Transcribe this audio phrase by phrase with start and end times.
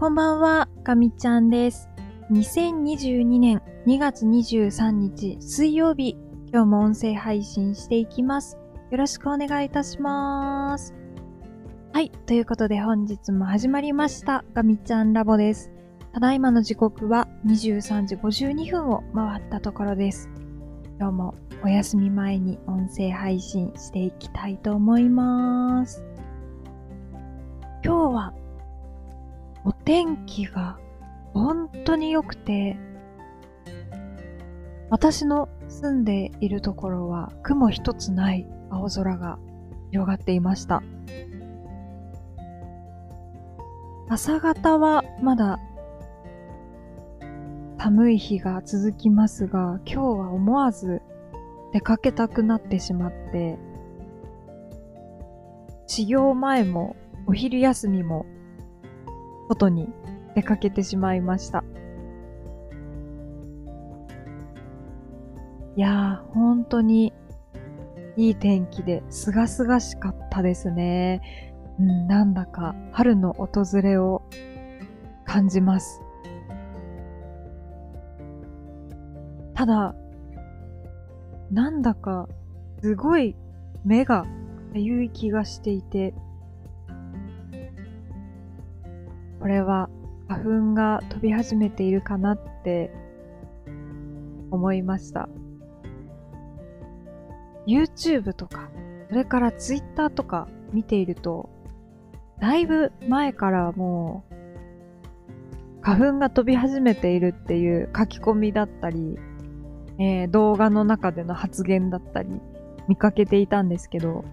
[0.00, 1.90] こんばんは、かみちゃんです。
[2.32, 6.16] 2022年2月23日水曜日、
[6.50, 8.56] 今日も音声配信していきます。
[8.90, 10.94] よろしくお願いいたします。
[11.92, 15.70] はい、ということで本日も始まりました、ガミちゃんラボです。
[16.14, 20.30] ただいまの時刻は23時52分を回ったところです。
[20.98, 26.02] 今日もお休み前に音声配信していきたいと思います。
[27.84, 28.39] 今日は
[29.64, 30.78] お天気が
[31.32, 32.78] 本当に良くて、
[34.88, 39.38] 私の住んでいるところは雲一つない青空が
[39.90, 40.82] 広がっていました。
[44.08, 45.60] 朝方はまだ
[47.78, 51.00] 寒い日が続きますが、今日は思わず
[51.72, 53.58] 出かけたくなってしまって、
[55.86, 56.96] 始業前も
[57.26, 58.26] お昼休みも
[59.50, 59.88] 外に
[60.36, 61.64] 出かけてしまいました。
[65.76, 67.12] いやー、本当に
[68.16, 71.20] いい天気で、すがすがしかったですね。
[71.80, 74.22] うん、なんだか春の訪れを
[75.24, 76.00] 感じます。
[79.54, 79.96] ただ、
[81.50, 82.28] なんだか
[82.82, 83.34] すごい
[83.84, 84.28] 目がか
[84.78, 86.14] ゆい気がしていて、
[89.40, 89.88] これは
[90.28, 92.92] 花粉が飛び始めているかなって
[94.50, 95.28] 思いました。
[97.66, 98.70] YouTube とか、
[99.08, 101.48] それから Twitter とか見ていると、
[102.40, 104.34] だいぶ前からもう、
[105.82, 109.18] 花粉が飛び始めているっていう書き込みだったり、
[109.98, 112.40] えー動画の中での発言だったり、
[112.88, 114.24] 見かけていたんですけど、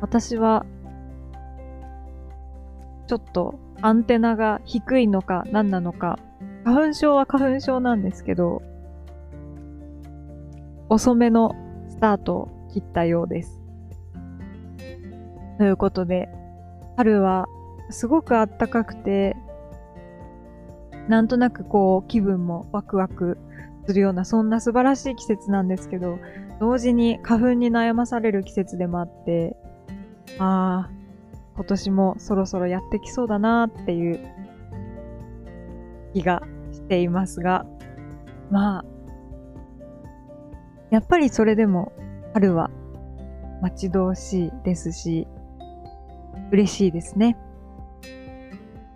[0.00, 0.64] 私は、
[3.08, 6.18] ちょっとアンテナが低いのか何なのか、
[6.64, 8.62] 花粉症は花粉症なんですけど、
[10.90, 11.54] 遅めの
[11.88, 13.62] スタートを切ったようです。
[15.56, 16.28] ということで、
[16.96, 17.46] 春は
[17.90, 19.36] すごく暖かくて、
[21.08, 23.38] なんとなくこう気分もワクワク
[23.86, 26.18] するようなそんな素晴らしい季節なんですけど、
[26.60, 29.56] 同時に花粉に悩まされる季節でもあって、
[30.38, 30.97] ああ、
[31.58, 34.20] 今年もそろそろやってきそうだなっていう
[36.14, 37.66] 気がしていますが、
[38.48, 38.84] まあ、
[40.90, 41.92] やっぱりそれでも
[42.32, 42.70] 春は
[43.60, 45.26] 待ち遠しいですし、
[46.52, 47.36] 嬉しいですね。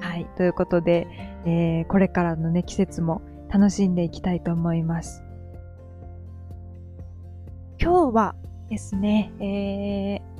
[0.00, 0.26] はい。
[0.38, 1.06] ということで、
[1.44, 5.22] えーこれからのね、季節も楽しんでいきたいと思います。
[7.78, 8.34] 今日は
[8.70, 10.35] ですね、えー、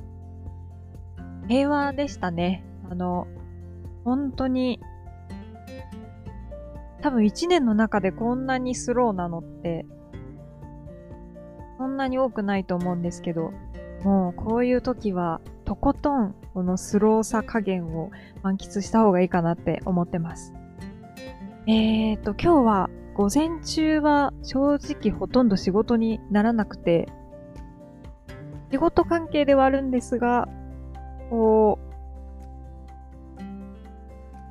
[1.49, 2.65] 平和でしたね。
[2.91, 3.27] あの、
[4.05, 4.81] 本当に、
[7.03, 9.87] 多分一年の中でこんなにスローなのって、
[11.79, 13.53] そんなに多くないと思うんですけど、
[14.03, 18.11] もうこういう時は、とことん、このスローさ加減を
[18.43, 20.55] 満喫した方がいいかなって思ってます。
[21.67, 27.09] えーと、今日は午前中は正直ほとんど仕事にならなくて、
[28.71, 30.49] 仕事関係ではあるんですが、
[31.31, 31.79] こ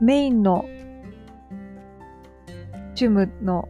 [0.02, 0.66] う、メインの
[2.96, 3.68] チュームの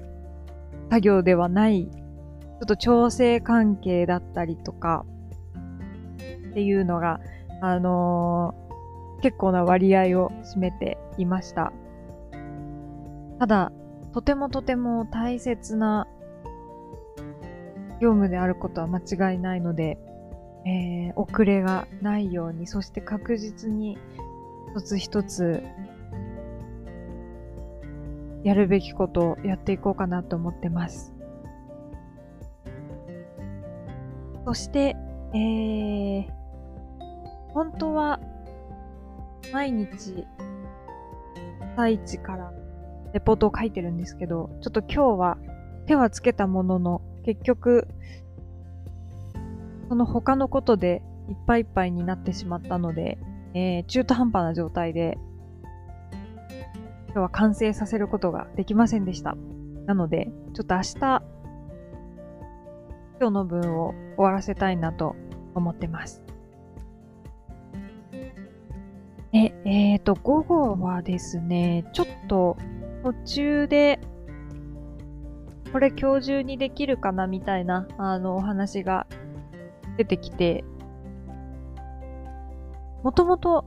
[0.90, 5.06] 作業ではない、ちょっと調整関係だったりとか、
[6.52, 7.20] っていうのが、
[7.62, 8.66] あのー
[9.26, 11.74] 結構な割合を占めていました。
[13.40, 13.72] ただ、
[14.14, 16.08] とてもとても大切な
[18.00, 19.98] 業務であることは間違いないので、
[20.66, 23.98] えー遅れがないように、そして確実に
[24.76, 25.64] 一つ一つ
[28.44, 31.14] やるべきことをやっていこうかなと思ってます。
[34.46, 34.96] そして、
[35.34, 36.28] えー、
[37.50, 38.20] 本当は
[39.52, 40.28] 毎日
[41.76, 42.54] 朝一から
[43.14, 45.38] レポートを書いてるんですけど、ちょっと今日は
[45.88, 47.88] 手はつけたものの、結局、
[49.90, 53.18] その他のことでいっぱいいっぱいになってしまったので、
[53.54, 55.18] えー中途半端な状態で、
[57.08, 59.36] 今日は完成させることができませんでした。
[59.86, 61.24] なので、ちょっと明日、
[63.20, 65.16] 今日の分を終わらせたいなと
[65.54, 66.24] 思ってます。
[69.34, 72.58] え、えーと、午後はですね、ちょっと
[73.04, 74.00] 途中で、
[75.72, 79.08] これ今日中にできるかなみたいな、あの、お話が
[79.98, 80.64] 出てきて、
[83.04, 83.66] もともと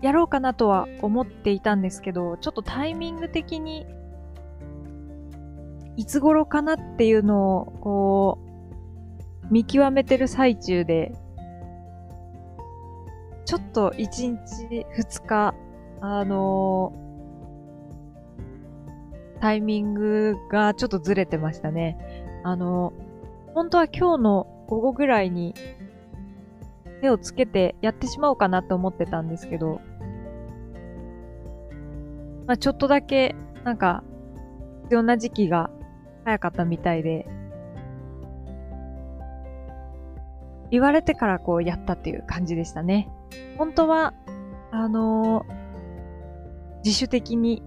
[0.00, 3.86] やろうかなとは思っていたんですけど、ちょっとタイミング的に、
[5.96, 8.38] いつ頃かなっていうのを、こ
[9.42, 11.12] う、見極めてる最中で、
[13.44, 15.54] ちょっと1日2日、
[16.00, 21.98] あのー、タイミングがちょっとずれてましたね。
[22.44, 25.52] あのー、本当は今日の午後ぐらいに
[27.00, 29.80] 手をつけてやってしまおうかなと思ってたんですけど、
[32.46, 33.34] まあ、ちょっとだけ、
[33.64, 34.04] なんか、
[34.84, 35.70] 必要な時期が
[36.24, 37.26] 早かったみたいで、
[40.70, 43.08] 言われてからこうやったっていう感じでしたね。
[43.58, 44.14] 本当は、
[44.70, 47.62] あのー、自主的に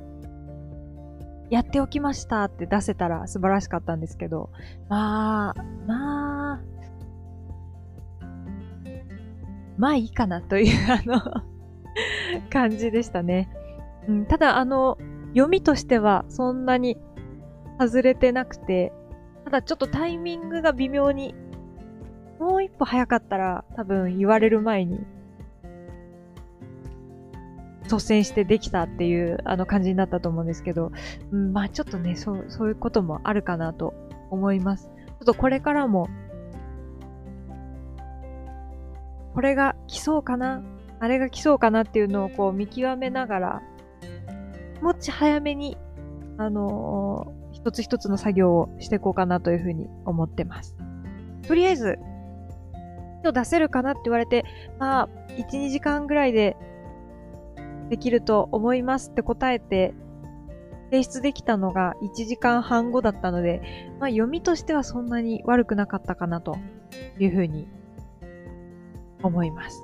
[1.49, 4.49] やっておきましたって出せたら素晴らしかったんですけど、
[4.87, 6.22] まあ、まあ、
[9.83, 11.21] まあいいかなというあの
[12.49, 13.49] 感じでしたね。
[14.07, 14.97] うん、ただ、あの、
[15.33, 16.97] 読みとしてはそんなに
[17.81, 18.93] 外れてなくて、
[19.43, 21.35] ただちょっとタイミングが微妙に、
[22.39, 25.01] もう一歩早かったら多分言われる前に、
[27.83, 30.93] 率先してできたっていうあの感じになったと思うんですけど、
[31.33, 33.93] うん、まあちょっとね、そう、そういうこともあるかなと
[34.31, 34.85] 思います。
[34.85, 36.07] ちょっとこれからも、
[39.33, 40.61] これが来そうかな？
[40.99, 43.61] あれが来そうかなっていうのをこう見極めながら
[44.83, 45.77] もち早めに、
[46.37, 50.75] あのー、一つ一つの作業をしていこうかなというふうに思ってます。
[51.47, 51.99] とりあえず、
[53.23, 54.43] 今日出せるかなって言われて、
[54.79, 56.57] まあ、1、2時間ぐらいで
[57.89, 59.93] できると思いますって答えて、
[60.91, 63.61] 提出できたのが1時間半後だったので、
[64.01, 66.57] まあ読みとしてはそんなに悪くなかったかなと
[67.19, 67.69] いうふうに
[69.23, 69.83] 思います。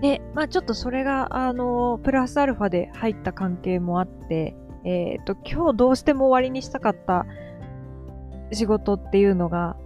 [0.00, 7.26] で、まあちょっとそれが、あの、プラスアルファで入った関係もあって、えっ、ー、と、今日どうしても終わりにしたかった
[8.50, 9.76] 仕事っていうのが、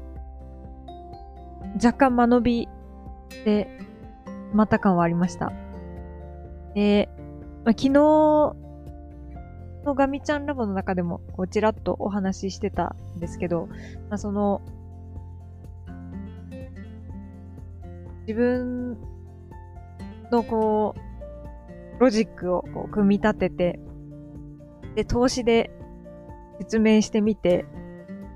[1.75, 2.69] 若干間延び
[3.45, 3.69] で、
[4.55, 5.53] また感はありました。
[6.75, 7.11] で、
[7.65, 8.57] まあ、昨日の
[9.95, 13.69] ガミちゃんラボの中でも、こう、ちらっとお話ししてたんですけど、
[14.09, 14.63] まあ、その、
[18.27, 18.99] 自分
[20.33, 23.81] のこう、ロジックをこう組み立てて、
[24.95, 25.71] で、投資で
[26.59, 27.65] 説明してみて、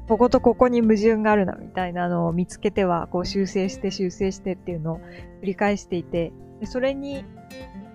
[0.09, 5.01] こことここに矛盾があるな、みたいなのを見つけては、こう修正して修正してっていうのを
[5.43, 7.25] 繰り返していて、でそれに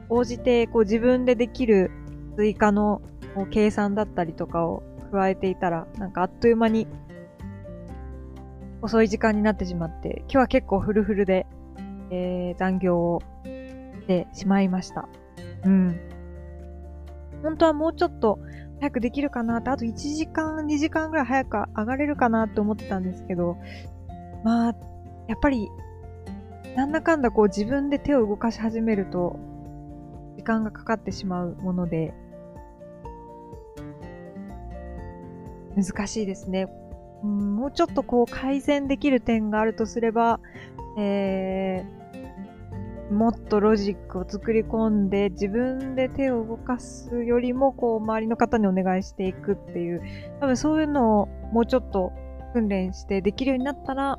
[0.09, 1.91] 応じて、こう自分でできる
[2.35, 3.01] 追加の
[3.35, 6.87] こう計算だったりとかを加えていたら、なんかあっという間に
[8.81, 11.47] 遅い時間になってしまって、今日は結構フルフルで、
[12.15, 13.21] えー、残業を
[14.05, 15.07] てしまいました。
[15.65, 15.99] うん。
[17.43, 18.39] 本当はもうちょっと
[18.79, 23.57] 早くできるかなって、あと1時間、2時間ぐらい早く上がれるかなって思ってたんですけど、
[24.43, 24.75] まあ、
[25.27, 25.69] やっぱり、
[26.75, 29.39] なんだかんだこう自分で手を動かし始めると、
[30.37, 32.13] 時間がかかってしまうもので、
[35.75, 36.67] 難しいですね。
[37.23, 40.39] うん、もうちょっとこう改善できる点があるとすれば、
[40.97, 42.04] えー、
[43.11, 50.01] もっとロジックを作り込んで自分で手を動かすよりもこう周りの方にお願いしていくっていう
[50.39, 52.11] 多分そういうのをもうちょっと
[52.53, 54.17] 訓練してできるようになったら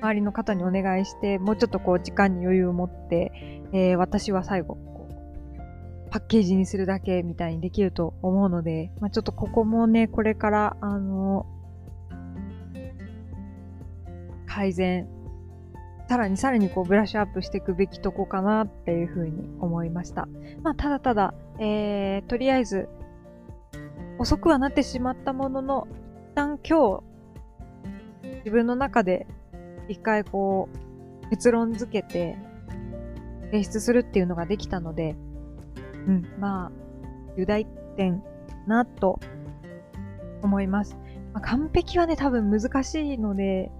[0.00, 3.32] 周りの方にお願いしてもうちょっとこう時間に余裕を持って、
[3.72, 11.44] えー、私は最後こうパッケージにするだけみたいにできると思うので、まあ、ちょっとここもねこれからあの
[14.46, 15.08] 改善
[16.08, 20.28] さらにさらにこうブラッシュアップしていくべきとこかなっていうふうに思いました。
[20.62, 22.88] まあ、ただただ、えー、とりあえず、
[24.18, 25.88] 遅くはなってしまったものの、
[26.32, 27.02] 一旦今
[28.22, 29.26] 日、自分の中で
[29.88, 30.68] 一回こ
[31.24, 32.38] う、結論付けて、
[33.50, 35.16] 提出するっていうのができたので、
[36.06, 36.72] うん、まあ、
[37.32, 37.64] 油断
[37.96, 38.22] 点
[38.66, 39.18] なと
[40.42, 40.96] 思います。
[41.32, 43.72] まあ、完璧はね、多分難しいので、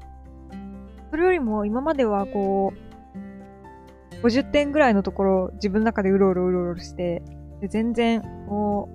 [1.11, 7.23] それよりも今まではこう、50点ぐらいのところ自分の中でうろうろうろうろして、
[7.61, 8.89] で全然こ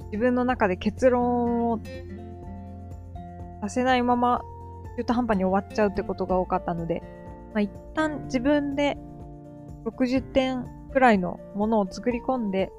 [0.00, 1.78] う、自分の中で結論を
[3.62, 4.42] 出せないまま
[4.96, 7.02] 中途半端に終わっちゃうってことが多かったので、
[7.54, 8.96] まあ、一旦自分で
[9.84, 12.72] 60点くらいのものを作り込んで、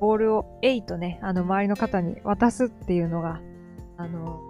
[0.00, 3.40] ボールを8とね、あの周りの方に渡すっていうのが、
[3.96, 4.40] あの、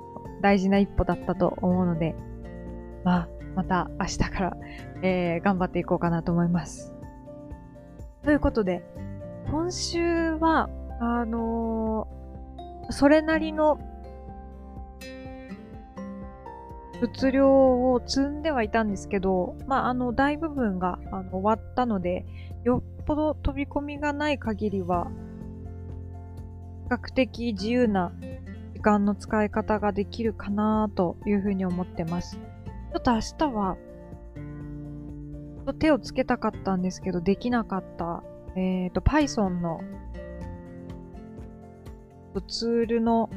[0.41, 2.15] 大事な一歩だったと思うので、
[3.05, 4.57] まあ、また明日から、
[5.03, 6.93] えー、頑張っていこうかなと思います。
[8.23, 8.83] ということで、
[9.51, 10.69] 今週は、
[11.01, 13.79] あのー、それなりの
[17.01, 22.27] 物量を積んではいたんですけど、まあ、あの、大部分があの終わったので、
[22.63, 25.11] よっぽど飛び込みがない限りは、
[26.85, 28.13] 比較的自由な
[28.81, 32.37] 時間の使い方ができるかなというふうに思ってます。
[32.37, 33.77] ちょっと明日は、
[35.79, 38.25] 手をつけたかったんですけど、できなかった、
[38.57, 39.83] えっ、ー、と、Python の
[42.49, 43.29] ツールの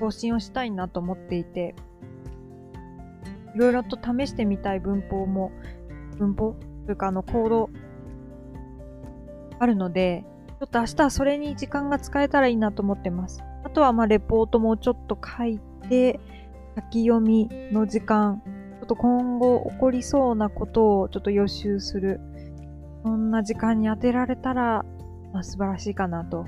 [0.00, 1.74] 更新をしたいなと思っていて、
[3.54, 5.50] いろいろと試してみたい文法も、
[6.18, 6.56] 文法？
[6.84, 7.70] というかあのコード
[9.58, 10.26] あるので、
[10.60, 13.42] ちょっと明日はそれに時間が使えたらいいなと思ってます。
[13.64, 16.20] あとはまあレポートもちょっと書いて、
[16.76, 18.42] 書き読みの時間、
[18.80, 22.20] ちょっと今後起こりそうなことをちょっと予習する。
[23.02, 24.84] そんな時間に当てられたら、
[25.32, 26.46] まあ、素晴らしいかなと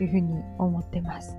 [0.00, 1.36] いうふうに思ってます。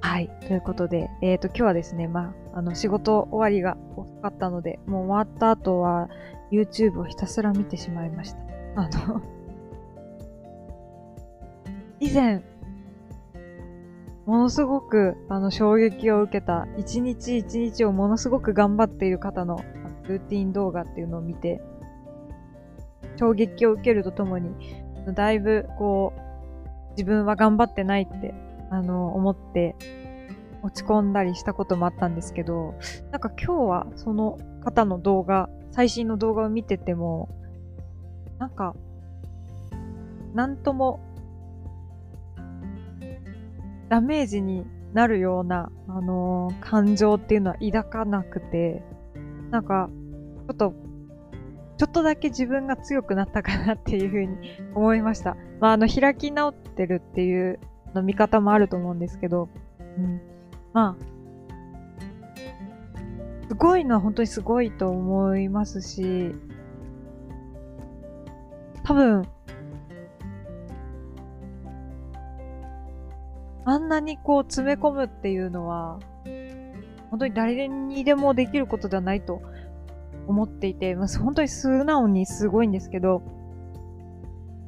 [0.00, 0.30] はい。
[0.46, 6.08] ということで、えっ、ー、と、今日はですね、まあ、あの、仕事終わりが遅かったので、もう終わった後は、
[6.52, 8.38] YouTube をひたすら見てしまいました。
[8.76, 9.22] あの
[11.98, 12.42] 以前、
[14.26, 19.60] ものすごく、あの、衝撃を受けた、一日一日をものすごく頑張っている方の
[20.04, 21.62] ルーティン動画っていうのを見て、
[23.16, 24.50] 衝撃を受けるとともに、
[25.14, 28.34] だいぶ、こう、自分は頑張ってないって
[28.70, 29.76] あの、思って
[30.62, 32.74] 落ち込んだりしたこともあったんですけど、
[33.10, 37.28] なんか今日はその方の動画、最新の動画を見てても、
[38.38, 38.74] なんか、
[40.34, 41.00] なんとも、
[43.88, 48.82] ダメージになるような、あのー、感情っていうのは抱かなくて、
[49.50, 49.90] なんか、
[50.48, 50.74] ちょっと、
[51.76, 54.36] ちょっとだけ自分が強くなったかなっていうふうに
[54.74, 55.36] 思いました。
[55.60, 57.58] まあ、あの、開き直ってるっていう
[57.94, 59.48] の見方もあると思うんですけど、
[59.98, 60.20] うん。
[60.72, 61.04] まあ、
[63.48, 66.34] すごいのは本当にすごいと思いますし、
[68.82, 69.26] 多分、
[73.66, 75.98] あんなにこう詰め込むっていうのは、
[77.10, 79.42] 本当に誰にでもできることではないと
[80.28, 83.22] 思っていて、まあ、本当に素直にすごいんですけど、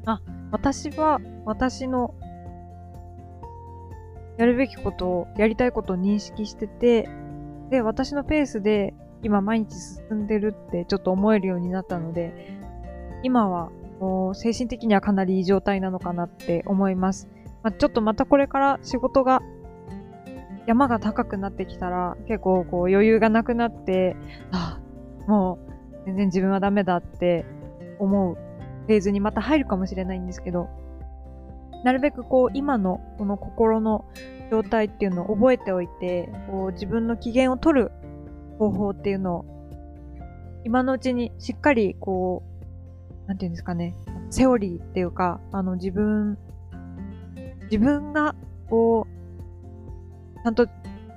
[0.05, 2.13] あ、私は私の
[4.37, 7.09] やるべきことを、やりたいことを認識してて、
[7.71, 12.59] で、私のペースで今毎日進んでるってちょっと思えるようになったので、
[13.23, 13.71] 今は
[14.35, 17.29] 精神的にはかなりいい状態なのかなって思います。
[17.69, 19.43] まあ、ちょっとまたこれから仕事が
[20.67, 24.17] 山が高くなってきたら結構こう余裕がなくなって、
[24.53, 24.81] あ、
[25.27, 25.59] も
[26.03, 27.45] う全然自分はダメだって
[27.99, 28.37] 思う
[28.87, 30.71] フェーズにまた入るかもしれないんですけど、
[31.85, 34.07] なるべくこう今のこの心の
[34.51, 37.93] 状態っていうのを覚えておいて、こう自分の機嫌を取る
[38.59, 39.45] 方法っていうのを
[40.65, 42.43] 今のうちにしっかりこ
[43.25, 43.95] う、なんていうんですかね、
[44.31, 46.39] セオリーっていうか、あの自分、
[47.71, 48.35] 自分が
[48.69, 50.67] こう、ちゃんと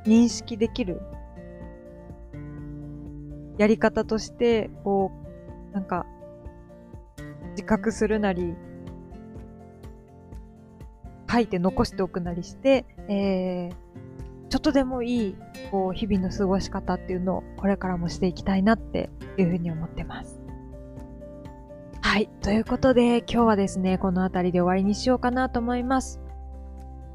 [0.06, 1.02] 認識できる
[3.58, 5.12] やり方として、こ
[5.72, 6.06] う、なんか、
[7.52, 8.56] 自覚するなり、
[11.32, 15.36] 書いて残しておくなりして、えー、ちょっとでもいい、
[15.70, 20.42] こう、日々の過ごし方っていうのをこれからもしていきたいなっていうふうに思ってます。
[22.02, 22.30] はい。
[22.42, 26.20] ということで、今日はですね、この辺りで終わりにしようかなと思います。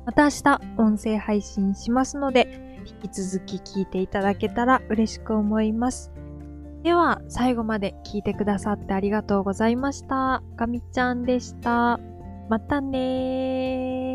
[0.07, 6.13] また明日、音声配信しますので、引き続き聞いていただけたら嬉しく思います。
[6.85, 10.45] では、最後まで聞いてくださってありがとうございました。
[10.57, 11.99] かみちゃんでした。
[12.49, 14.06] またねー。